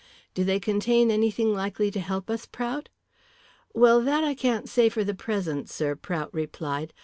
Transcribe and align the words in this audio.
"Do 0.33 0.43
they 0.43 0.59
contain 0.59 1.11
anything 1.11 1.53
likely 1.53 1.91
to 1.91 1.99
help 1.99 2.31
us, 2.31 2.47
Prout?" 2.47 2.89
"Well, 3.75 4.01
that 4.01 4.23
I 4.23 4.33
can't 4.33 4.67
say 4.67 4.89
for 4.89 5.03
the 5.03 5.13
present, 5.13 5.69
sir," 5.69 5.93
Prout 5.95 6.33
replied. 6.33 6.91